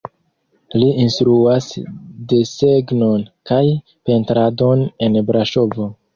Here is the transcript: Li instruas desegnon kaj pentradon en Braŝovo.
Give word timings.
Li 0.75 0.85
instruas 1.03 1.67
desegnon 2.31 3.27
kaj 3.51 3.61
pentradon 4.09 4.85
en 5.09 5.23
Braŝovo. 5.31 5.89